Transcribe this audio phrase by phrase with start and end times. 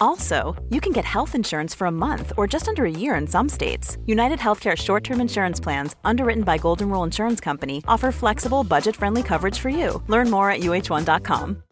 [0.00, 3.26] Also, you can get health insurance for a month or just under a year in
[3.26, 3.98] some states.
[4.06, 8.96] United Healthcare short term insurance plans, underwritten by Golden Rule Insurance Company, offer flexible, budget
[8.96, 10.02] friendly coverage for you.
[10.08, 11.62] Learn more at uh1.com.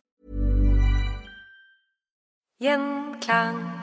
[2.58, 3.76] Gjenklang.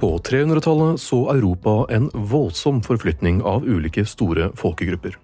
[0.00, 5.23] På 300-tallet så Europa en voldsom forflytning av ulike store folkegrupper.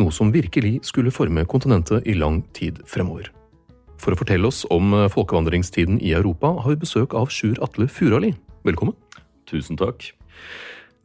[0.00, 3.30] Noe som virkelig skulle forme kontinentet i lang tid fremover.
[4.02, 8.32] For å fortelle oss om folkevandringstiden i Europa har vi besøk av Sjur Atle Furali.
[8.66, 8.96] Velkommen.
[9.46, 10.08] Tusen takk.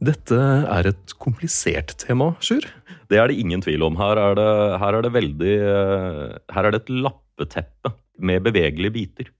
[0.00, 2.64] Dette er et komplisert tema, Sjur.
[3.12, 3.98] Det er det ingen tvil om.
[4.00, 4.48] Her er det,
[4.80, 9.30] her er det veldig eh, Her er det et lappeteppe med bevegelige biter.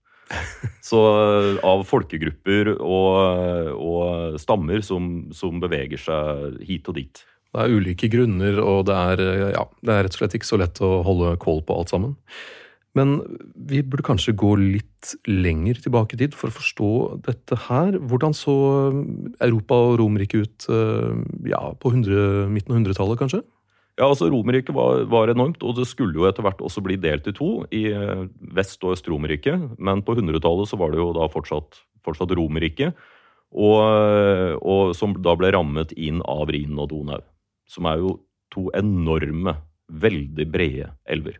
[0.85, 7.23] Så eh, av folkegrupper og, og stammer som, som, beveger seg hit og dit.
[7.51, 9.21] Det er ulike grunner, og det er,
[9.57, 12.17] ja, det er rett og slett ikke så lett å holde kål på alt sammen.
[12.97, 13.21] Men
[13.55, 16.89] vi burde kanskje gå litt lenger tilbake i tid for å forstå
[17.27, 17.95] dette her.
[18.11, 18.55] Hvordan så
[19.39, 21.21] Europa og Romerriket ut eh,
[21.53, 23.41] ja, på 100, midten av 100-tallet, kanskje?
[23.99, 27.27] Ja, altså Romerriket var, var, enormt, og det skulle jo etter hvert også bli delt
[27.31, 29.79] i to, i eh, Vest- og Øst-Romerriket.
[29.79, 32.99] Men på 100-tallet så var det jo da fortsatt, fortsatt Romerriket,
[33.51, 33.81] og,
[34.63, 37.19] og, som da ble rammet inn av Rhinen og Donau.
[37.71, 38.17] Som er jo
[38.51, 39.55] to enorme,
[39.91, 41.39] veldig brede elver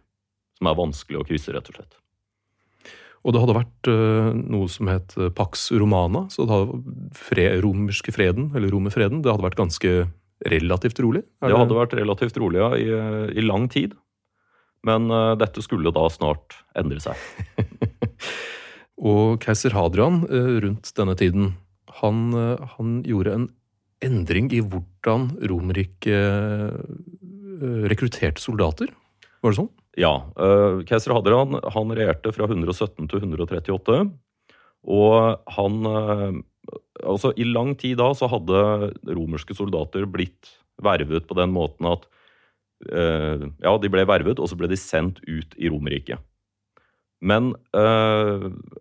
[0.61, 1.97] som er vanskelig å krysse, rett og slett.
[3.25, 8.13] Og det hadde vært uh, noe som het Pax Romana, så det hadde fred, romerske
[8.13, 9.91] freden, eller romerfreden, det hadde vært ganske
[10.49, 11.23] relativt rolig?
[11.41, 12.87] Det, det hadde vært relativt rolig, ja, i,
[13.37, 13.97] i lang tid.
[14.85, 17.17] Men uh, dette skulle da snart endre seg.
[19.11, 21.53] og keiser Hadrian uh, rundt denne tiden,
[22.01, 22.31] han,
[22.77, 23.45] han, gjorde en
[24.03, 26.81] endring i hvordan Romerriket
[27.61, 28.89] rekrutterte soldater.
[29.41, 29.71] Var det sånn?
[29.99, 30.13] Ja.
[30.37, 33.99] Uh, Keiser Hadrian han regjerte fra 117 til 138.
[34.91, 36.31] Og han uh,
[37.01, 40.51] Altså, i lang tid da så hadde romerske soldater blitt
[40.85, 42.05] vervet på den måten at
[42.85, 46.21] uh, Ja, de ble vervet, og så ble de sendt ut i Romerriket.
[47.21, 47.51] Men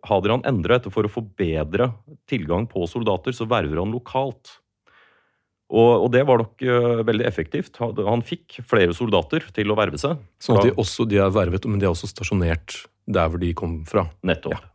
[0.09, 1.91] Hadrian endra etter for å få bedre
[2.31, 4.55] tilgang på soldater, så verver han lokalt.
[5.71, 7.79] Og, og, det var nok uh, veldig effektivt.
[7.79, 10.19] Han fikk flere soldater til å verve seg.
[10.43, 13.53] Sånn at de, også, de er vervet, men de er også stasjonert der hvor de
[13.57, 14.09] kom fra?
[14.27, 14.59] Nettopp.
[14.59, 14.67] Ja.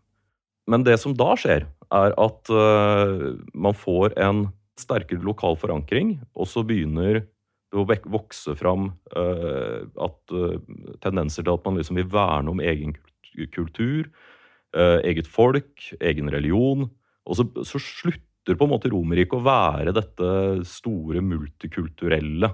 [0.71, 4.47] Men det som da skjer, er at uh, man får en
[4.79, 10.35] sterkere lokal forankring, og så begynner det å vokse fram uh, at,
[11.03, 12.95] tendenser til at man liksom vil verne om egen
[13.51, 14.07] kultur,
[14.75, 16.85] eget folk, egen religion.
[17.27, 22.51] Og så, så slutter slutter på en måte Romerriket å være dette store multikulturelle,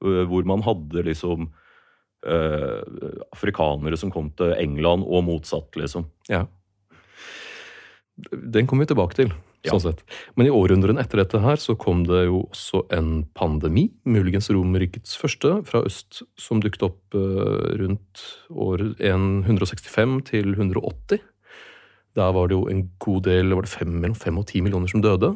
[0.00, 1.50] hvor man hadde liksom
[2.26, 2.80] eh,
[3.32, 6.08] afrikanere som kom til England, og motsatt, liksom.
[6.28, 6.46] Ja.
[8.30, 9.32] Den kommer vi tilbake til.
[9.62, 9.76] Ja.
[9.76, 9.98] sånn.
[10.40, 15.18] Men i århundrene etter dette her så kom det jo også en pandemi, muligens Romerrikets
[15.20, 21.20] første, fra øst, som dukket opp rundt år 165 til 180.
[22.18, 24.90] Der var det jo en god del, var det fem, mellom fem og ti millioner
[24.90, 25.34] som døde.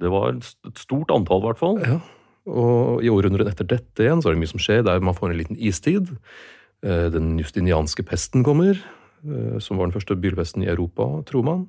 [0.00, 1.80] Det var et stort antall, i hvert fall.
[1.84, 1.98] Ja.
[2.44, 4.84] Og i århundret etter dette igjen så er det mye som skjer.
[4.84, 6.12] Der man får en liten istid.
[6.84, 8.76] Eh, den justinianske pesten kommer,
[9.24, 11.66] eh, som var den første bylpesten i Europa, tror man.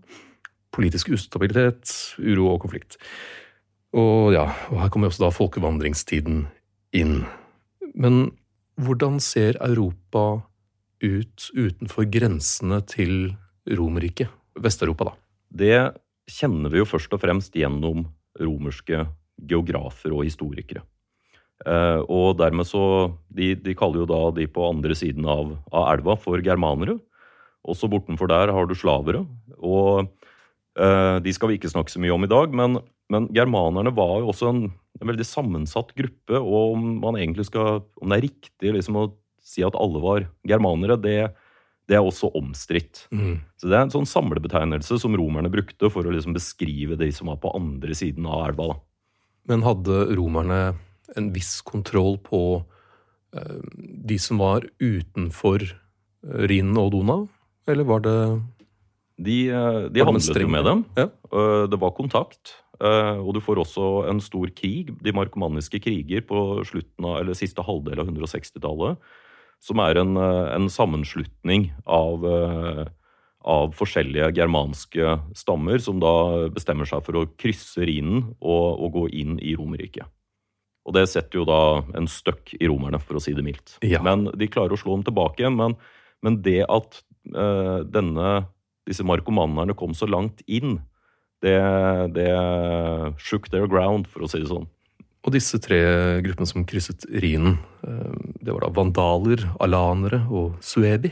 [0.75, 2.97] Politisk ustabilitet, uro og konflikt.
[3.95, 6.47] Og ja, og her kommer også da folkevandringstiden
[6.93, 7.23] inn.
[7.95, 8.33] Men
[8.75, 10.43] hvordan ser Europa
[10.99, 13.37] ut utenfor grensene til
[13.71, 14.27] Romerriket?
[14.61, 15.15] Vest-Europa, da?
[15.49, 15.77] Det
[16.31, 18.05] kjenner vi jo først og fremst gjennom
[18.39, 19.05] romerske
[19.47, 20.83] geografer og historikere.
[21.65, 22.83] Eh, og dermed så
[23.31, 26.97] de, de, kaller jo da de på andre siden av, av, elva for germanere.
[27.65, 29.23] Også bortenfor der har du slavere.
[29.59, 30.07] Og
[30.79, 32.79] eh, de skal vi ikke snakke så mye om i dag, men,
[33.11, 34.65] men germanerne var jo også en
[35.01, 39.09] en veldig sammensatt gruppe, og om man egentlig skal Om det er riktig liksom å
[39.45, 41.35] si at alle var germanere, det,
[41.85, 43.03] det er også omstridt.
[43.13, 43.39] Mm.
[43.61, 47.29] Så det er en sånn samlebetegnelse som romerne brukte for å liksom beskrive de som
[47.29, 48.71] var på andre siden av elva.
[48.73, 48.77] da.
[49.51, 50.59] Men hadde romerne
[51.15, 52.41] en viss kontroll på
[53.37, 53.61] eh,
[54.09, 57.27] de som var utenfor eh, Rhinen og Donau?
[57.69, 58.17] Eller var det
[59.21, 60.85] De, eh, de Var handlet jo med dem.
[60.97, 61.09] Ja.
[61.29, 62.61] Eh, Det var kontakt.
[62.75, 67.63] Og du får også en stor krig, de markomanniske kriger, på slutten av, eller siste
[67.63, 68.97] halvdel av 160-tallet.
[69.63, 72.85] Som er en, eh, en sammenslutning av, eh,
[73.45, 79.09] av forskjellige germanske stammer som da bestemmer seg for å krysse Rhinen og, og gå
[79.21, 80.05] inn i Romerriket.
[80.85, 83.79] Og det setter jo da en støkk i romerne, for å si det mildt.
[83.85, 84.03] Ja.
[84.05, 85.57] Men de klarer å slå dem tilbake igjen.
[85.57, 85.77] Men,
[86.21, 87.01] men det at
[87.33, 88.35] eh, denne,
[88.85, 90.83] disse markomannerne kom så langt inn,
[91.41, 91.57] det,
[92.15, 92.29] det
[93.21, 94.69] shook their ground, for å si det sånn.
[95.25, 95.79] Og disse tre
[96.21, 98.13] gruppene som krysset Rhinen, eh,
[98.45, 101.09] det var da vandaler, alanere og suebi.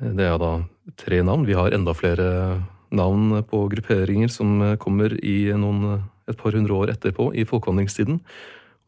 [0.00, 0.64] Eh, Det er da
[0.96, 1.44] tre navn.
[1.44, 6.72] Vi har enda flere navn på grupperinger som eh, kommer i noen, et par hundre
[6.72, 8.20] år etterpå, i folkevandringstiden.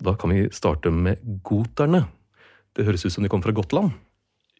[0.01, 2.09] Da kan vi starte med goterne.
[2.75, 3.93] Det høres ut som de kom fra Gotland.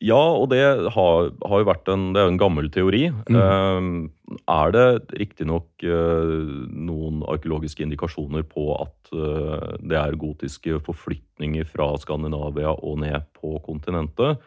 [0.05, 0.63] Ja, og det
[0.95, 3.09] har, har jo vært en, det er jo en gammel teori.
[3.27, 3.39] Mm.
[3.41, 4.87] Eh, er det
[5.19, 13.01] riktignok uh, noen arkeologiske indikasjoner på at eh, det er gotiske forflytninger fra Skandinavia og
[13.03, 14.45] ned på kontinentet?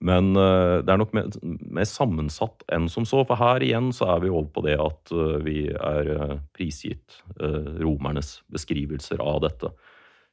[0.00, 3.20] Men eh, det er nok mer, mer sammensatt enn som så.
[3.28, 7.20] For her igjen så er vi over på det at eh, vi er eh, prisgitt
[7.36, 9.72] eh, romernes beskrivelser av dette.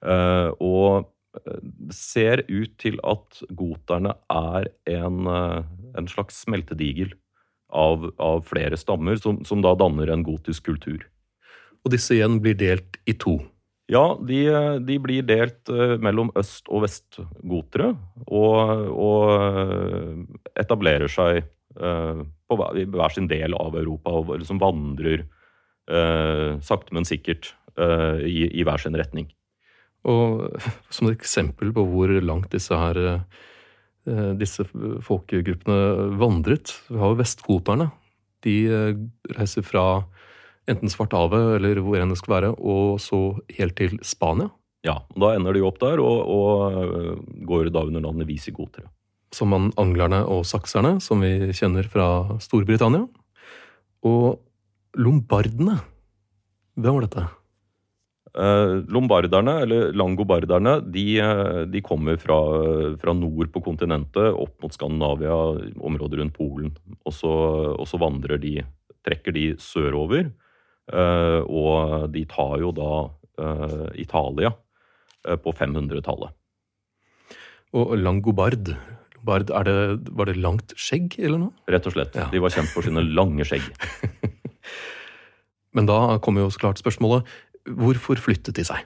[0.06, 1.08] Eh, og eh,
[1.94, 5.62] ser ut til at goterne er en, eh,
[5.98, 7.13] en slags smeltedigel
[7.74, 11.06] av, av flere stammer, som, som da danner en gotisk kultur.
[11.86, 13.38] Og disse igjen blir delt i to.
[13.88, 14.42] Ja, de,
[14.84, 17.94] de blir delt eh, mellom øst- og vestgotere,
[18.28, 18.57] og,
[18.92, 20.25] og eh,
[20.60, 27.07] etablerer seg eh, på hver, sin del av Europa, og liksom vandrer eh, sakte, men
[27.07, 29.31] sikkert eh, i, i hver sin retning.
[30.07, 30.48] Og
[30.94, 34.63] som et eksempel på hvor langt disse her eh, disse
[35.04, 37.89] folkegruppene vandret, vi har jo vestgoterne.
[38.45, 38.94] De eh,
[39.38, 39.88] reiser fra
[40.68, 43.21] enten Svartehavet eller hvor enn det skal være, og så
[43.57, 44.51] helt til Spania.
[44.86, 47.13] Ja, og Da ender de opp der og, og eh,
[47.48, 48.88] går da under navnet visigotere.
[49.36, 53.03] Som man anglerne og sakserne, som vi kjenner fra Storbritannia.
[54.07, 54.38] Og
[54.95, 55.81] lombardene.
[56.77, 57.25] Hvem var dette?
[58.38, 62.38] Eh, lombarderne, eller langobarderne, de, eh, de kommer fra,
[63.01, 65.38] fra nord på kontinentet, opp mot Skandinavia,
[65.81, 66.75] området rundt Polen.
[67.04, 67.31] Og så,
[67.74, 68.60] og så vandrer de,
[69.07, 70.31] trekker de sørover.
[70.94, 73.10] eh, og de tar jo da
[73.94, 74.50] Italia
[75.38, 76.31] på 500-tallet.
[77.78, 78.72] Og langobard.
[79.28, 81.54] Lombard, er det, var det langt skjegg, eller noe?
[81.69, 82.16] Rett og slett.
[82.16, 82.30] Ja.
[82.31, 83.62] De var kjent for sine lange skjegg.
[85.75, 87.28] Men da kommer jo så klart spørsmålet
[87.68, 88.86] hvorfor flyttet de seg?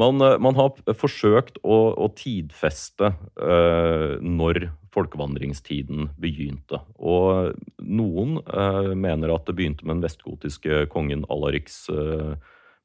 [0.00, 6.80] Man, eh, man har forsøkt å, å tidfeste eh, når folkevandringstiden begynte.
[6.98, 12.34] Og noen eh, mener at det begynte med den vestgotiske kongen Alariks eh,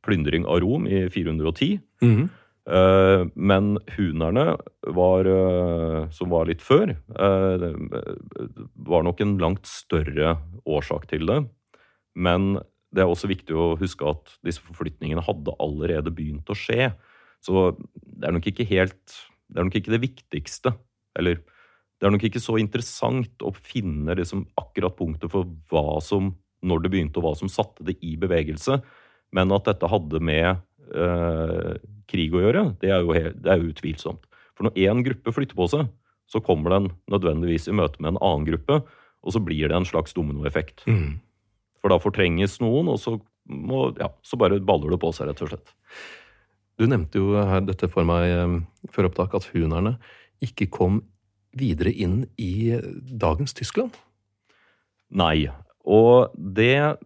[0.06, 1.80] plyndring av Rom i 410.
[2.70, 4.58] Eh, men hunerne,
[4.94, 7.70] var, eh, som var litt før, eh,
[8.76, 11.40] var nok en langt større årsak til det.
[12.16, 12.60] Men
[12.96, 16.90] det er også viktig å huske at disse forflytningene hadde allerede begynt å skje.
[17.44, 19.18] Så det er nok ikke helt
[19.50, 20.74] Det er nok ikke det viktigste.
[21.18, 21.40] Eller
[22.00, 26.84] det er nok ikke så interessant å finne liksom akkurat punktet for hva som når
[26.84, 28.78] det begynte, og hva som satte det i bevegelse.
[29.36, 30.60] Men at dette hadde med
[30.94, 31.80] eh,
[32.10, 34.28] krig å gjøre, det er, jo helt, det er jo utvilsomt.
[34.58, 35.90] For når én gruppe flytter på seg,
[36.30, 38.82] så kommer den nødvendigvis i møte med en annen gruppe,
[39.20, 40.86] og så blir det en slags dominoeffekt.
[40.88, 41.18] Mm.
[41.80, 43.16] For da fortrenges noen, og så,
[43.50, 45.76] må, ja, så bare baller det på seg, rett og slett.
[46.80, 48.58] Du nevnte jo her dette for meg eh,
[48.94, 49.98] før opptak, at hunerne
[50.44, 51.02] ikke kom
[51.58, 52.78] videre inn i
[53.20, 53.96] dagens Tyskland.
[55.10, 55.50] Nei.
[55.90, 57.00] Og det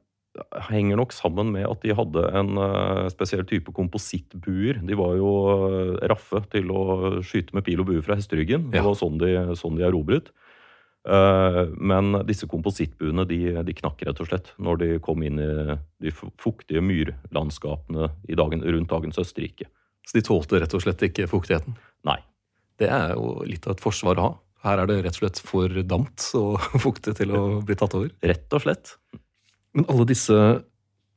[0.70, 4.82] henger nok sammen med at de hadde en eh, spesiell type komposittbuer.
[4.86, 5.34] De var jo
[5.68, 6.84] eh, raffe til å
[7.26, 8.72] skyte med pil og bue fra hesteryggen.
[8.74, 10.32] Det var sånn de, sånn de erobret.
[11.04, 15.50] Eh, Men disse komposittbuene de, de knakk rett og slett når de kom inn i
[16.04, 19.68] de fuktige myrlandskapene i dagen, rundt dagens Østerrike.
[20.08, 21.76] Så de tålte rett og slett ikke fuktigheten.
[22.08, 22.20] Nei.
[22.80, 24.32] Det er jo litt av et forsvar å ha.
[24.64, 28.12] Her er det rett og slett for damt og fuktig til å bli tatt over.
[28.24, 28.96] Rett og slett.
[29.76, 30.36] Men alle disse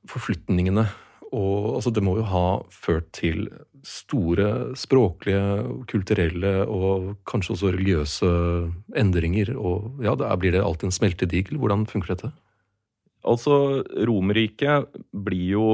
[0.09, 0.87] forflytningene
[1.35, 3.49] Og altså, det må jo ha ført til
[3.85, 5.42] store språklige,
[5.90, 8.30] kulturelle og kanskje også religiøse
[8.99, 9.52] endringer.
[9.56, 11.61] Og ja, da blir det alltid en smeltedigel.
[11.61, 12.33] Hvordan funker dette?
[13.26, 15.68] Altså, Romerriket blir jo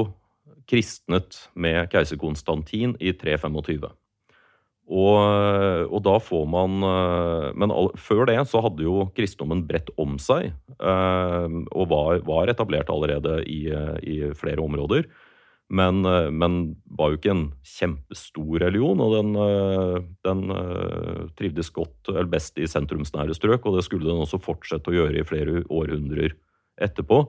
[0.69, 3.91] kristnet med keiser Konstantin i 325.
[4.93, 5.15] Og,
[5.87, 6.73] og, da får man
[7.55, 10.51] Men all, før det så hadde jo kristendommen bredt om seg.
[10.79, 13.61] Og var, var etablert allerede i,
[14.03, 15.07] i flere områder.
[15.73, 19.95] Men, eh, men, var jo ikke en kjempestor religion, og den, eh,
[20.27, 24.91] den eh, trivdes godt, eller best i sentrumsnære strøk, og det skulle den også fortsette
[24.91, 26.35] å gjøre i flere århundrer
[26.77, 27.23] etterpå.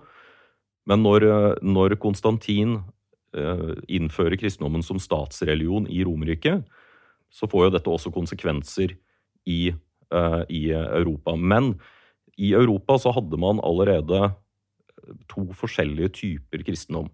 [0.85, 1.25] Men når,
[1.65, 2.83] når Konstantin
[3.91, 6.59] innfører kristendommen som statsreligion i Romerike,
[7.33, 8.93] så får jo dette også konsekvenser
[9.49, 11.35] i, i Europa.
[11.35, 11.73] Men
[12.39, 14.29] i Europa så hadde man allerede
[15.33, 17.09] to forskjellige typer kristendom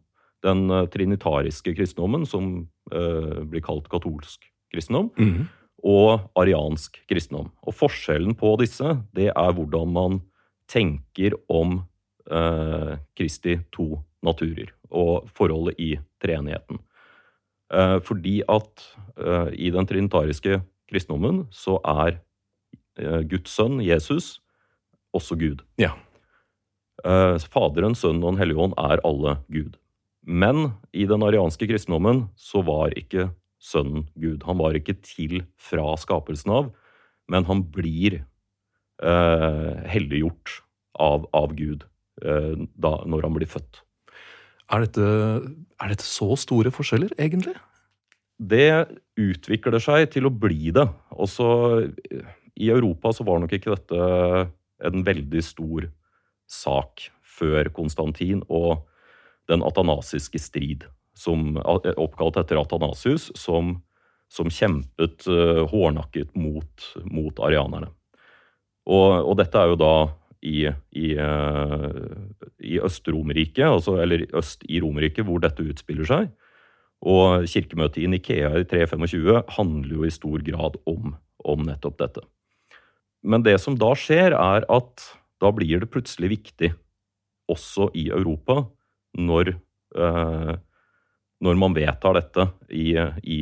[0.44, 2.50] den eh, trinitariske kristendommen, som
[2.94, 5.46] uh, blir kalt katolsk kristendom, mm.
[5.86, 7.50] og ariansk kristendom.
[7.66, 10.20] Og forskjellen på disse, det er hvordan man
[10.70, 11.80] tenker om
[12.30, 16.78] eh, Kristi to naturer og forholdet i treenigheten.
[17.74, 18.84] Eh, fordi at
[19.58, 22.20] i den trinitariske kristendommen så er
[23.26, 24.38] Guds sønn, Jesus,
[25.14, 25.64] også Gud.
[25.80, 25.90] Ja.
[27.02, 29.79] Faderen, Sønnen og Den hellige ånd er alle Gud.
[30.26, 34.44] Men i den arianske kristendommen så var ikke sønnen Gud.
[34.48, 36.70] Han var ikke til fra skapelsen av,
[37.30, 40.60] men han blir eh, helliggjort
[41.00, 41.86] av, av Gud
[42.24, 43.82] eh, da, når han blir født.
[44.70, 45.06] Er dette,
[45.82, 47.56] er dette så store forskjeller, egentlig?
[48.40, 48.86] Det
[49.20, 50.86] utvikler seg til å bli det.
[51.12, 51.46] Også
[52.56, 54.04] I Europa så var nok ikke dette
[54.80, 55.90] en veldig stor
[56.48, 58.44] sak før Konstantin.
[58.48, 58.86] og
[59.50, 63.76] den atanasiske strid, som, oppkalt etter Atanasius, som,
[64.30, 67.90] som kjempet uh, hårdnakket mot, mot arianerne.
[68.90, 69.94] Og, og, dette er jo da
[70.40, 70.64] i,
[70.96, 76.30] i, uh, i Øst-Romerriket, altså, eller øst i Romerriket, hvor dette utspiller seg.
[77.00, 81.14] Og kirkemøtet i Nikea i 325 handler jo i stor grad om,
[81.48, 82.24] om nettopp dette.
[83.20, 85.06] Men det som da skjer, er at
[85.40, 86.72] da blir det plutselig viktig,
[87.50, 88.62] også i Europa,
[89.18, 89.54] når,
[89.98, 90.54] uh,
[91.42, 92.92] når man vedtar dette i,
[93.24, 93.40] i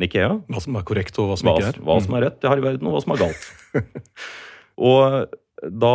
[0.00, 0.32] Nikea.
[0.50, 1.80] Hva som er korrekt, og hva som ikke er.
[1.84, 3.48] Hva som er rett her i verden, og hva som er galt.
[4.90, 5.94] og da,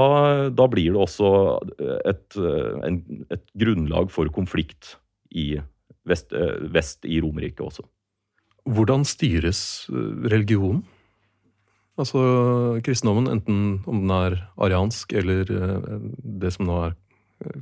[0.53, 1.29] da, blir det også
[2.05, 2.37] et,
[2.85, 2.99] en,
[3.33, 4.93] et grunnlag for konflikt
[5.33, 5.55] i
[6.05, 6.35] vest,
[6.69, 7.87] vest i Romerriket også.
[8.65, 10.83] Hvordan styres religionen?
[11.95, 12.19] Altså
[12.83, 16.95] kristendommen, enten om den er ariansk eller det som nå er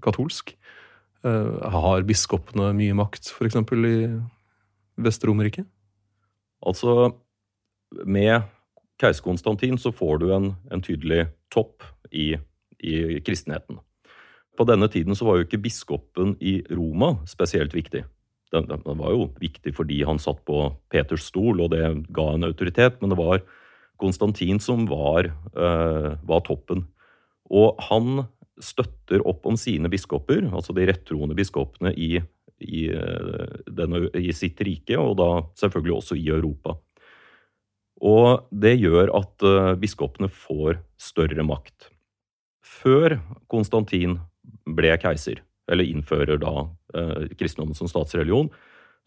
[0.04, 0.56] katolsk.
[1.24, 3.56] Eh, har biskopene mye makt, f.eks.
[3.56, 3.98] i
[5.00, 5.64] Vest-Romerike?
[6.68, 7.14] Altså,
[8.04, 8.44] med
[9.00, 12.34] keiser Konstantin så får du en, en tydelig topp i,
[12.84, 13.80] i, kristenheten.
[14.58, 18.04] På denne tiden så var jo ikke biskopen i Roma spesielt viktig.
[18.54, 22.46] Den, den, var jo viktig fordi han satt på Peters stol, og det ga en
[22.46, 23.42] autoritet, men det var
[24.02, 26.84] Konstantin som var, uh, var toppen.
[27.50, 28.28] Og han
[28.62, 32.18] støtter opp om sine biskoper, altså de rettroende biskopene i,
[32.62, 35.30] i, eh, denne, i, sitt rike, og da
[35.60, 36.78] selvfølgelig også i Europa.
[38.04, 41.88] Og det gjør at uh, biskopene får større makt.
[42.60, 43.16] Før
[43.48, 44.18] Konstantin
[44.68, 45.40] ble keiser,
[45.72, 48.52] eller innfører da uh, kristendommen som statsreligion,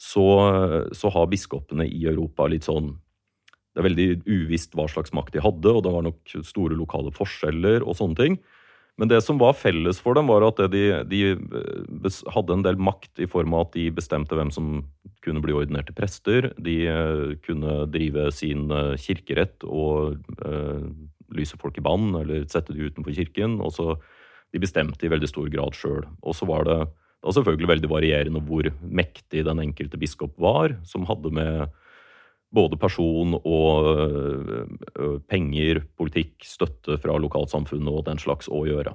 [0.00, 0.24] så,
[0.92, 2.90] så, har biskopene i Europa litt sånn
[3.72, 7.12] Det er veldig uvisst hva slags makt de hadde, og det var nok store lokale
[7.16, 8.36] forskjeller og sånne ting.
[8.96, 12.78] Men det som var felles for dem, var at de, de, eh, hadde en del
[12.80, 14.78] makt i form av at de bestemte hvem som
[15.24, 16.52] kunne bli ordinerte prester.
[16.56, 20.86] De eh, kunne drive sin eh, kirkerett og eh,
[21.36, 23.58] lyse folk i bann eller sette de utenfor kirken.
[23.60, 23.96] og så
[24.54, 26.06] De bestemte i veldig stor grad sjøl.
[26.22, 31.08] Og så var det da selvfølgelig veldig varierende hvor mektig den enkelte biskop var, som
[31.08, 31.66] hadde med
[32.56, 38.94] både person og øh, penger, politikk, støtte fra lokalsamfunnet og den slags å gjøre.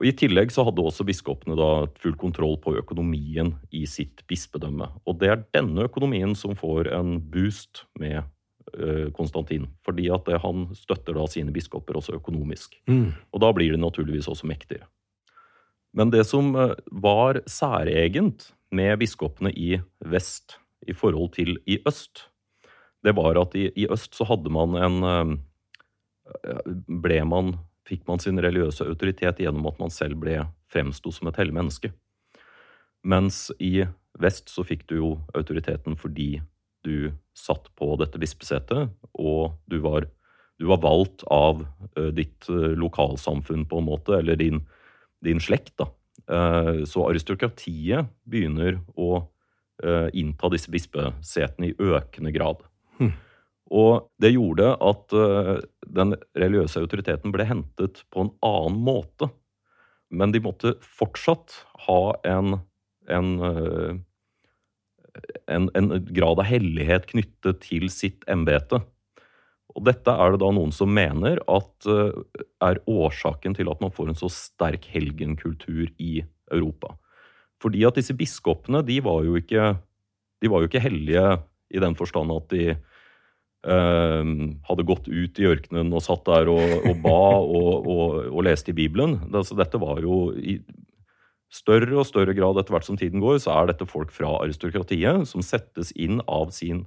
[0.00, 4.88] Og I tillegg så hadde også biskopene da full kontroll på økonomien i sitt bispedømme.
[5.04, 8.22] Og det er denne økonomien som får en boost med
[8.78, 9.68] øh, Konstantin.
[9.84, 12.80] Fordi at han støtter da sine biskoper også økonomisk.
[12.88, 13.12] Mm.
[13.32, 14.88] Og da blir de naturligvis også mektigere.
[15.92, 19.76] Men det som var særegent med biskopene i
[20.08, 20.56] vest
[20.88, 22.31] i forhold til i øst,
[23.02, 28.20] det var at i, i, øst så hadde man en eh, ble man, Fikk man
[28.22, 30.36] sin religiøse autoritet gjennom at man selv ble
[30.70, 31.90] fremsto som et hellig menneske.
[33.02, 33.82] Mens i
[34.22, 36.36] vest så fikk du jo autoriteten fordi
[36.86, 40.06] du satt på dette bispesetet, og du var,
[40.62, 41.64] du var valgt av
[41.98, 44.62] uh, ditt uh, lokalsamfunn, på en måte, eller din,
[45.26, 45.74] din slekt.
[45.82, 45.90] da.
[46.86, 49.24] Så aristokratiet begynner å
[50.14, 52.62] innta disse bispesetene i økende grad.
[53.72, 55.14] Og det gjorde at
[55.96, 59.30] den religiøse autoriteten ble hentet på en annen måte.
[60.12, 61.54] Men de måtte fortsatt
[61.86, 62.58] ha en,
[63.08, 63.30] en
[65.46, 68.80] en, en grad av hellighet knyttet til sitt embete.
[69.72, 72.12] Og dette er det da noen som mener at uh,
[72.64, 76.20] er årsaken til at man får en så sterk helgenkultur i
[76.52, 76.94] Europa.
[77.62, 79.72] Fordi at disse biskopene, de var jo ikke,
[80.42, 81.24] de var jo ikke hellige
[81.72, 84.30] i den forstand at de eh,
[84.68, 88.74] hadde gått ut i ørkenen og satt der og, og ba og, og, og, leste
[88.74, 89.18] i Bibelen.
[89.32, 90.58] Altså, dette var jo i
[91.52, 95.28] større og større grad etter hvert som tiden går, så er dette folk fra aristokratiet
[95.28, 96.86] som settes inn av sin,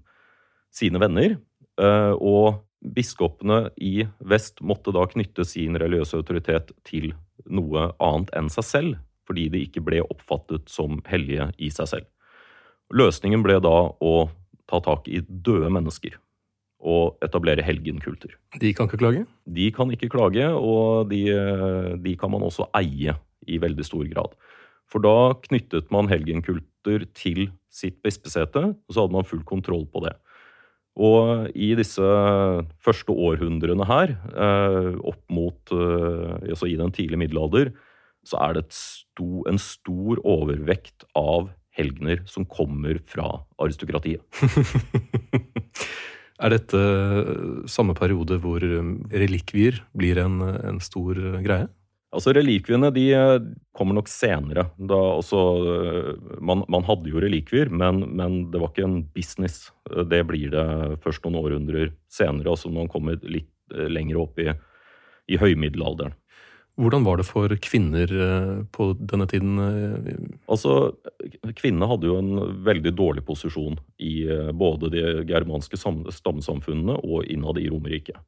[0.74, 1.38] sine venner.
[1.82, 2.64] Eh, og
[2.96, 7.14] biskopene i vest måtte da knytte sin religiøse autoritet til
[7.46, 12.10] noe annet enn seg selv, fordi de ikke ble oppfattet som hellige i seg selv.
[12.94, 14.14] Løsningen ble da å
[14.70, 16.18] ta tak i døde mennesker
[16.86, 18.36] og etablere helgenkulter.
[18.62, 19.24] De kan ikke klage?
[19.50, 21.24] De kan ikke klage, og de,
[22.04, 23.16] de kan man også eie
[23.50, 24.36] i veldig stor grad.
[24.92, 30.04] For da knyttet man helgenkulter til sitt bispesete, og så hadde man full kontroll på
[30.06, 30.14] det.
[30.96, 32.06] Og i disse
[32.84, 37.74] første århundrene her, eh, opp mot eh, altså i den tidlige middelalder,
[38.26, 43.30] så er det sto, en stor overvekt av helgener som kommer fra
[43.62, 44.24] aristokratiet.
[46.44, 46.84] er dette
[47.72, 51.68] samme periode hvor relikvier blir en, en stor greie?
[52.16, 54.70] Altså Relikviene de eh, kommer nok senere.
[54.78, 55.42] Da også,
[55.72, 59.70] eh, man, man hadde jo relikvier, men, men, det var ikke en business.
[59.92, 60.68] Eh, det blir det
[61.04, 63.52] først noen århundrer senere, altså når man kommer litt
[63.90, 64.52] lenger opp i,
[65.34, 66.14] i høymiddelalderen.
[66.76, 68.10] Hvordan var det for kvinner
[68.76, 69.60] på denne tiden?
[70.52, 70.92] Altså,
[71.56, 77.70] Kvinnene hadde jo en veldig dårlig posisjon i både de germanske stammesamfunnene og innad i
[77.72, 78.20] Romerriket.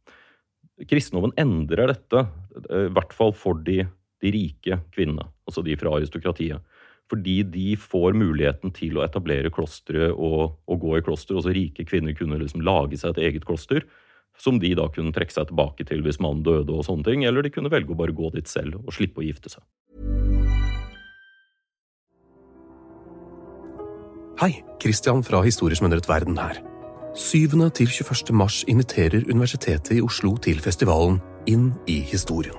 [0.85, 2.27] Kristendommen endrer dette,
[2.69, 3.81] eh, i hvert fall for de,
[4.21, 6.61] de rike kvinnene, altså de fra aristokratiet.
[7.09, 11.37] Fordi de får muligheten til å etablere klostre og, og, gå i kloster.
[11.39, 13.85] Også rike kvinner kunne liksom lage seg et eget kloster,
[14.37, 16.71] som de da kunne trekke seg tilbake til hvis mannen døde.
[16.71, 19.25] og sånne ting, Eller de kunne velge å bare gå dit selv og slippe å
[19.25, 19.63] gifte seg.
[24.37, 26.61] Hei, Christian fra Historier som verden her.
[27.15, 27.71] 7.
[27.73, 28.33] til 21.
[28.33, 32.53] mars inviterer Universitetet i Oslo til festivalen Inn i historien.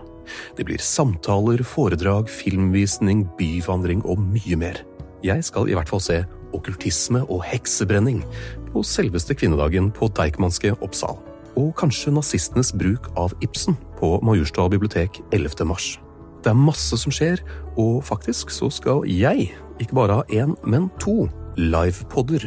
[0.56, 4.82] Det blir samtaler, foredrag, filmvisning, byvandring og mye mer.
[5.22, 6.24] Jeg skal i hvert fall se
[6.56, 8.24] okkultisme og heksebrenning
[8.72, 11.27] på selveste kvinnedagen på Deichmanske Oppsal.
[11.58, 15.64] Og kanskje nazistenes bruk av Ibsen på Majorstua bibliotek 11.
[15.66, 15.96] mars.
[16.44, 17.40] Det er masse som skjer,
[17.74, 19.48] og faktisk så skal jeg
[19.82, 21.26] ikke bare ha én, men to
[21.58, 22.46] livepoder.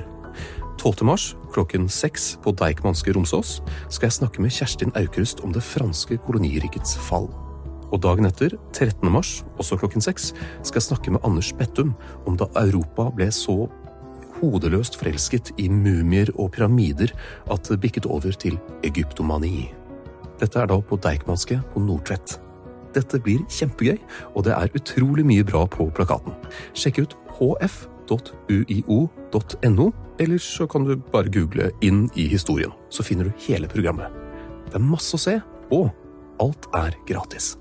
[0.80, 1.04] 12.
[1.06, 3.60] mars klokken seks på Deichmanske Romsås
[3.92, 7.28] skal jeg snakke med Kjerstin Aukrust om det franske kolonirikets fall.
[7.92, 9.12] Og dagen etter, 13.
[9.12, 10.32] mars, også klokken seks,
[10.64, 11.92] skal jeg snakke med Anders Bettum
[12.26, 13.68] om da Europa ble så
[14.42, 17.14] hodeløst forelsket i mumier og pyramider
[17.52, 19.72] at det bikket over til egyptomani.
[20.42, 22.40] Dette er da på Deichmanske på Nordtvedt.
[22.96, 23.98] Dette blir kjempegøy,
[24.36, 26.34] og det er utrolig mye bra på plakaten.
[26.74, 27.82] Sjekk ut hf.uio.no
[30.22, 34.08] eller så kan du bare google 'Inn i historien', så finner du hele programmet.
[34.66, 35.90] Det er masse å se, og
[36.40, 37.61] alt er gratis.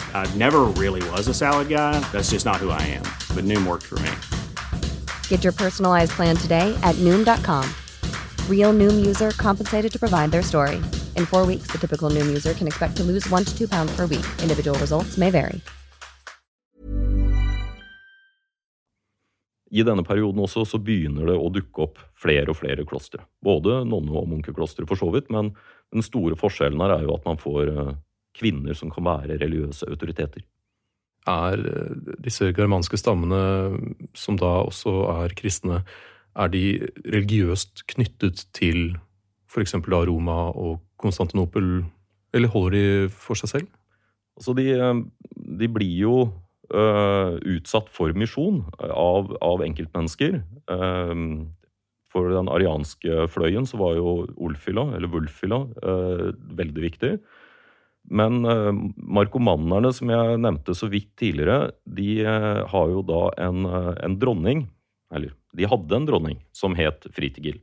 [0.13, 1.99] I never really was a salad guy.
[2.11, 3.03] That's just not who I am.
[3.35, 4.11] But Noom worked for me.
[5.29, 7.67] Get your personalized plan today at Noom.com.
[8.47, 10.75] Real Noom user compensated to provide their story.
[11.17, 13.91] In four weeks, the typical Noom user can expect to lose one to two pounds
[13.95, 14.25] per week.
[14.43, 15.59] Individual results may vary.
[19.71, 23.23] I denne perioden også så begynner det å dukke opp flere og flere klostre.
[23.39, 25.53] Både nonne- og munkeklostre, for så vidt, men
[25.95, 27.93] den store forskjellen her er jo at man får eh,
[28.37, 30.43] kvinner som kan være religiøse autoriteter.
[31.27, 33.77] er eh, disse germanske stammene,
[34.17, 35.83] som da også er kristne,
[36.35, 38.97] er de religiøst knyttet til
[39.51, 39.75] f.eks.
[39.75, 41.83] Roma og Konstantinopel,
[42.33, 43.67] eller holder de for seg selv?
[44.39, 44.65] Altså de,
[45.59, 46.15] de blir jo
[46.73, 50.39] uh, utsatt for misjon av, av enkeltmennesker.
[50.71, 51.43] Uh,
[52.11, 57.13] for den arianske fløyen så var jo Olfila, eller Wulfila, uh, veldig viktig.
[58.09, 63.67] Men uh, markomannerne, som jeg nevnte så vidt tidligere, de uh, har jo da en,
[63.67, 64.65] uh, en, dronning
[65.13, 67.59] Eller de hadde en dronning som het Fritigil.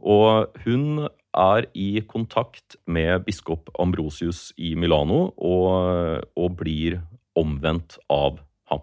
[0.00, 6.98] Og hun er i kontakt med biskop Ambrosius i Milano og, og blir
[7.38, 8.82] omvendt av ham.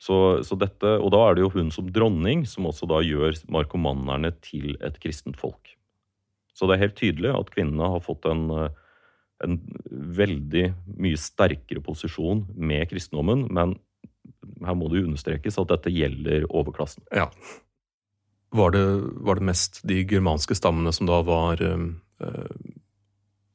[0.00, 3.38] Så, så, dette, og da er det jo hun som dronning som også da gjør
[3.52, 5.72] markomannerne til et kristent folk.
[6.52, 8.48] Så det er helt tydelig at kvinnene har fått en
[9.44, 9.58] en
[9.90, 10.66] veldig
[11.00, 13.76] mye sterkere posisjon med kristendommen, men
[14.64, 17.04] her må det understrekes at dette gjelder overklassen.
[17.14, 17.28] Ja.
[18.56, 18.84] Var det,
[19.24, 21.84] var det mest de germanske stammene som da var eh,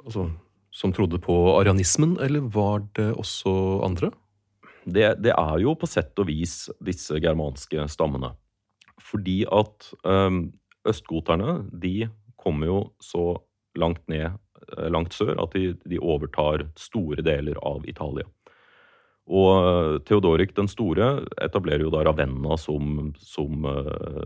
[0.05, 0.29] altså,
[0.75, 4.11] Som trodde på arianismen, eller var det også andre?
[4.85, 8.33] Det, det, er jo på sett og vis disse germanske stammene.
[9.01, 10.39] Fordi at eh,
[10.87, 13.35] østgoterne, de kommer jo så
[13.75, 14.44] langt ned Eh,
[14.91, 18.27] langt sør at de, de, overtar store deler av Italia.
[19.25, 24.25] Og eh, Theodorik den store etablerer jo da Ravenna som, som eh,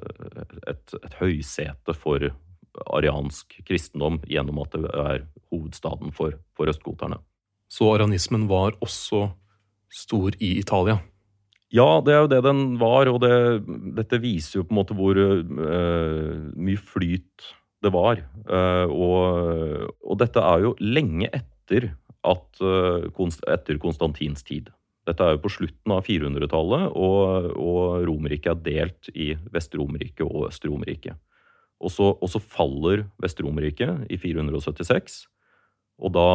[0.67, 2.29] et, et, høysete for
[2.95, 5.23] ariansk kristendom gjennom at det er
[5.53, 7.19] hovedstaden for, for østgoterne.
[7.71, 9.29] Så arianismen var også
[9.89, 10.99] stor i Italia?
[11.73, 13.31] Ja, det er jo det den var, og det,
[13.97, 17.45] dette viser jo på en måte hvor uh, mye flyt
[17.83, 18.19] det var.
[18.49, 21.91] Eh, og, og dette er jo lenge etter,
[22.27, 23.07] at, eh,
[23.53, 24.69] etter Konstantins tid.
[25.07, 30.49] Dette er jo på slutten av 400-tallet, og, og Romerriket er delt i Vest-Romerriket og
[30.51, 31.17] Øst-Romerriket.
[31.79, 35.23] Og, og, så faller Vest-Romerriket i 476,
[36.03, 36.29] og da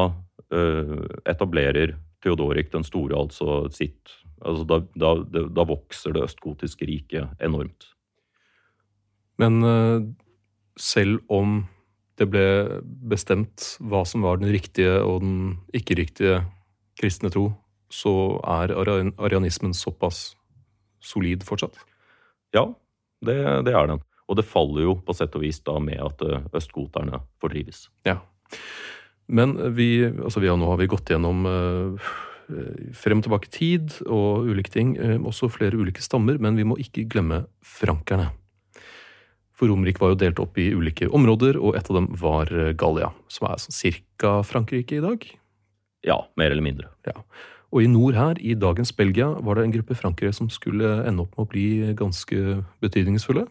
[0.56, 7.44] øh, etablerer Theodorik den store altså sitt altså da, da, da vokser det østgotiske riket
[7.44, 7.90] enormt.
[9.40, 9.60] Men
[10.80, 11.62] selv om
[12.18, 12.46] det ble
[13.10, 15.36] bestemt hva som var den riktige og den
[15.74, 16.42] ikke-riktige
[16.98, 17.48] kristne tro,
[17.90, 20.32] så er arianismen såpass
[21.04, 21.76] solid fortsatt?
[22.54, 22.68] Ja,
[23.24, 24.02] det, det, er den.
[24.28, 27.88] Og det faller jo på sett og vis da med at eh, østgoterne fordrives.
[28.06, 28.20] Ja.
[29.26, 32.08] Men vi, altså vi, nå har vi gått gjennom eh,
[32.96, 34.94] frem og tilbake tid og ulike ting.
[35.00, 38.30] Eh, også flere ulike stammer, men vi må ikke glemme frankerne.
[39.64, 42.74] For Romerike var jo delt opp i ulike områder, og et av dem var eh,
[42.76, 45.24] Gallia, som er sånn cirka Frankrike i dag?
[46.04, 46.90] Ja, mer eller mindre.
[47.08, 47.14] Ja.
[47.72, 51.24] Og i nord her, i dagens Belgia, var det en gruppe frankere som skulle ende
[51.24, 53.46] opp med å bli ganske betydningsfulle?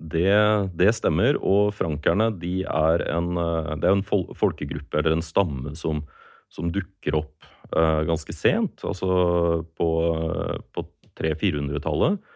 [0.00, 0.32] Det,
[0.80, 5.74] det stemmer, og frankerne de er en, eh, det er en folkegruppe, eller en stamme,
[5.76, 6.06] som,
[6.48, 9.90] som dukker opp uh, ganske sent, altså på,
[10.72, 10.88] på
[11.20, 12.32] 300-400-tallet.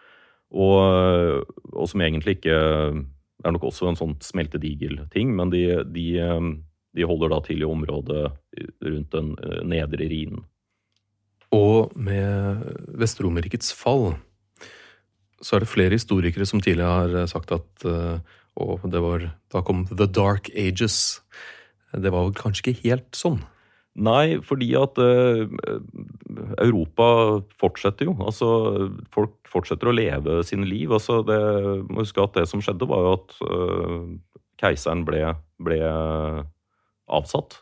[0.49, 6.07] Og, og, som egentlig ikke Det er nok også en sånn smeltedigel-ting, men de, de,
[6.97, 8.23] de, holder da til i området
[8.83, 10.41] rundt den eh, nedre Rhinen.
[11.55, 12.65] Og med
[12.99, 14.17] Vest-Romerrikets fall
[15.39, 17.85] så er det flere historikere som tidligere har sagt at
[18.59, 21.21] og det var, da kom The Dark Ages.
[21.93, 23.39] Det var vel kanskje ikke helt sånn?
[23.99, 25.43] Nei, fordi at uh,
[26.61, 27.07] Europa
[27.59, 28.15] fortsetter jo.
[28.23, 28.47] Altså,
[29.13, 30.93] folk fortsetter å leve sine liv.
[30.95, 31.39] Altså, det,
[31.89, 35.23] må huske at det som skjedde, var jo at uh, keiseren ble,
[35.63, 35.81] ble
[37.09, 37.59] avsatt.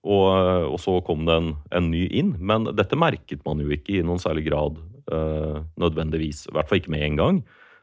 [0.00, 0.26] Og,
[0.72, 2.34] og, så kom det en, en, ny inn.
[2.40, 4.80] Men dette merket man jo ikke i noen særlig grad
[5.10, 6.44] nødvendigvis.
[6.46, 7.38] I hvert fall ikke med en gang.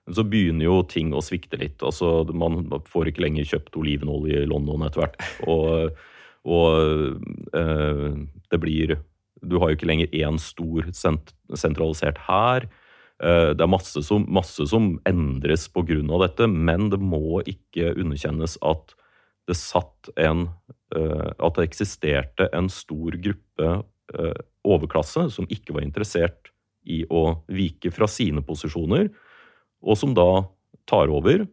[0.08, 1.84] Men så begynner jo ting å svikte litt.
[1.84, 5.18] Altså, man får ikke lenger kjøpt olivenolje i London etter hvert.
[5.52, 5.98] Og
[6.48, 7.20] og
[7.56, 8.12] eh,
[8.52, 8.98] det blir
[9.44, 12.66] Du har jo ikke lenger én stor sent, sentralisert hær.
[13.18, 16.02] Uh, det er masse som, masse som endres pga.
[16.22, 18.94] dette, men det må ikke underkjennes at
[19.48, 20.50] det satt en
[20.96, 23.70] uh, At det eksisterte en stor gruppe
[24.14, 26.52] uh, overklasse som ikke var interessert
[26.86, 29.10] i å vike fra sine posisjoner,
[29.84, 30.48] og som da
[30.88, 31.46] tar over.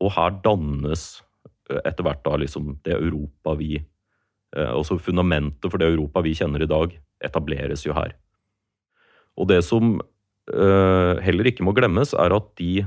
[0.00, 1.22] Og her dannes
[1.68, 3.80] etter hvert da liksom det Europa vi
[4.66, 6.94] også fundamentet for det Europa vi kjenner i dag,
[7.24, 8.14] etableres jo her.
[9.38, 12.84] Og det som eh, heller ikke må glemmes, er at de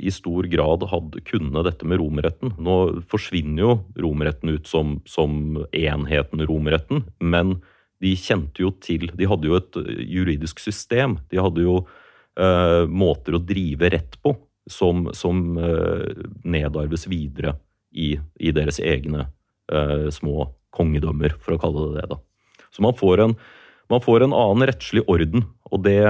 [0.00, 2.54] i stor grad hadde kunnet dette med romerretten.
[2.62, 2.76] Nå
[3.10, 7.58] forsvinner jo romerretten ut som, som enheten romerretten, men
[8.02, 9.76] de kjente jo til De hadde jo et
[10.10, 11.20] juridisk system.
[11.30, 11.82] De hadde jo
[12.34, 14.34] eh, måter å drive rett på
[14.70, 17.56] som, som eh, nedarves videre
[17.92, 19.28] i, i deres egne
[19.72, 22.10] uh, små kongedømmer, for å kalle det det.
[22.14, 22.68] da.
[22.72, 23.36] Så man får en,
[23.92, 26.00] man får en annen rettslig orden, og det,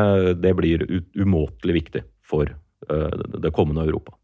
[0.43, 0.85] det blir
[1.19, 2.51] umåtelig viktig for
[2.83, 4.15] det kommende Europa.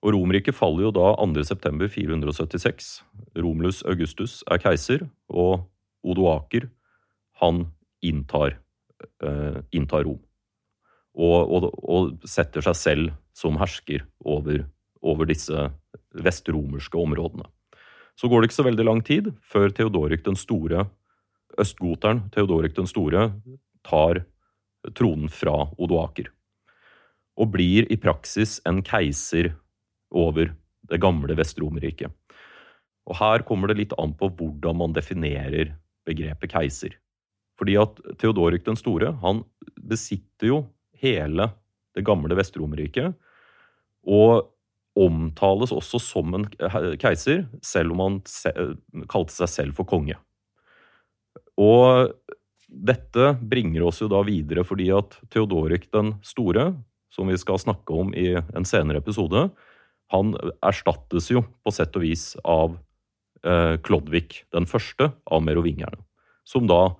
[0.00, 2.88] Og Romerriket faller jo da 2.9.476.
[3.36, 5.66] Romulus Augustus er keiser, og
[6.00, 6.70] Odoaker
[7.42, 7.66] han
[8.04, 8.56] inntar,
[9.20, 10.20] eh, inntar Rom.
[11.20, 14.62] Og, og, og, setter seg selv som hersker over,
[15.02, 15.68] over disse
[16.14, 17.48] vestromerske områdene.
[18.20, 20.84] Så går det ikke så veldig lang tid før Theodorik den store,
[21.60, 23.30] østgoteren Theodorik den store,
[23.86, 24.20] tar
[24.96, 26.28] tronen fra Odoaker.
[27.40, 29.54] Og blir i praksis en keiser
[30.12, 30.52] over
[30.90, 32.12] det gamle Vest-Romerriket.
[33.08, 35.72] Og her kommer det litt an på hvordan man definerer
[36.04, 36.98] begrepet keiser.
[37.56, 39.46] Fordi at Theodorik den store han
[39.80, 40.62] besitter jo
[41.00, 41.48] hele
[41.96, 43.16] det gamle Vest-Romerriket.
[44.04, 44.50] Og
[44.98, 46.46] omtales også som en
[47.00, 48.18] keiser, selv om han
[49.10, 50.16] kalte seg selv for konge.
[51.60, 52.10] Og
[52.70, 56.72] dette bringer oss jo da videre fordi at Theodorik den store,
[57.10, 59.48] som vi skal snakke om i en senere episode,
[60.10, 60.32] han
[60.66, 62.74] erstattes jo på sett og vis av
[63.46, 66.02] eh, Klodvik den første av merovingerne.
[66.46, 66.96] Som da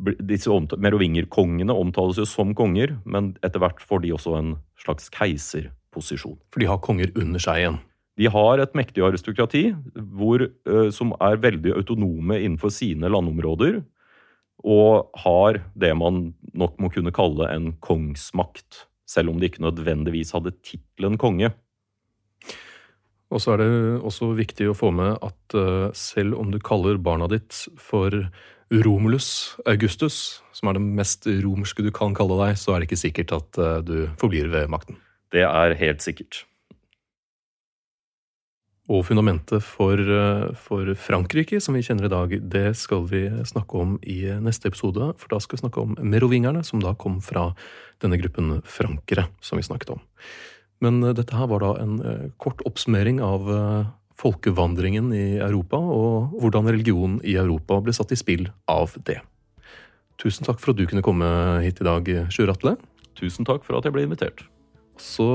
[0.00, 5.10] disse Merovingerkongene omtales jo som konger, men etter hvert får de også en slags
[5.90, 6.38] keiserposisjon.
[6.50, 7.78] For de har konger under seg igjen?
[8.18, 13.82] De har et mektig aristokrati hvor, uh, som er veldig autonome innenfor sine landområder.
[14.62, 20.32] Og har det man nok må kunne kalle en kongsmakt, selv om de ikke nødvendigvis
[20.32, 21.52] hadde tittelen konge.
[23.30, 23.70] Og så er det
[24.02, 28.12] også viktig å få med at uh, selv om du kaller barna ditt for
[28.70, 33.04] Romulus Augustus, som er det mest romerske du kan kalle deg, så er det ikke
[33.06, 34.98] sikkert at uh, du forblir ved makten.
[35.30, 36.44] Det er helt sikkert.
[38.90, 43.78] Og fundamentet for, uh, for Frankrike, som vi kjenner i dag, det skal vi snakke
[43.78, 45.12] om i neste episode.
[45.20, 47.52] For da skal vi snakke om merovingerne, som da kom fra
[48.02, 50.02] denne gruppen frankere som vi snakket om.
[50.84, 53.90] Men eh, dette her var da en eh, kort oppsummering av eh,
[54.20, 59.20] folkevandringen i Europa, og hvordan religion i Europa ble satt i spill av det.
[60.20, 61.28] Tusen takk for at du kunne komme
[61.64, 62.74] hit i dag, Sjur Atle.
[63.16, 64.44] Tusen takk for at jeg ble invitert.
[65.00, 65.26] Så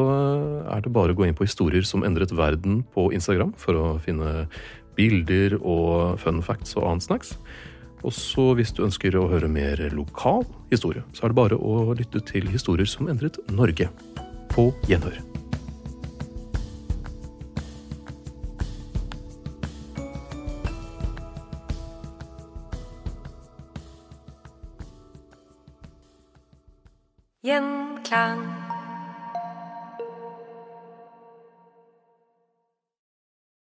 [0.69, 3.85] er det bare å gå inn på Historier som endret verden på Instagram for å
[4.03, 4.45] finne
[4.95, 7.35] bilder og fun facts og annet snacks.
[8.05, 11.95] Og så hvis du ønsker å høre mer lokal historie, så er det bare å
[11.97, 13.89] lytte til Historier som endret Norge.
[14.53, 15.17] På gjenhør.
[27.45, 28.64] Gjenklang.